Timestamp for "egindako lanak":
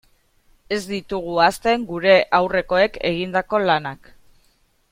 3.13-4.15